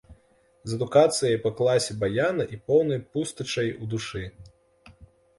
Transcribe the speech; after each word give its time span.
З 0.69 0.77
адукацыяй 0.77 1.35
па 1.43 1.49
класе 1.59 1.91
баяна 2.03 2.43
і 2.57 2.59
поўнай 2.69 2.99
пустэчай 3.17 3.69
ў 3.81 3.91
душы. 3.93 4.23